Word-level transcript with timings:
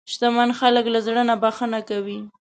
شتمن 0.13 0.49
خلک 0.59 0.85
له 0.93 0.99
زړه 1.07 1.21
نه 1.29 1.35
بښنه 1.41 1.79
کوي. 1.89 2.19